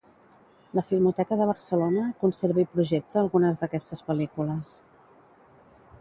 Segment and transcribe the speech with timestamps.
[0.77, 4.77] La Filmoteca de Barcelona conserva i projecta algunes d'aquestes pel·lícules.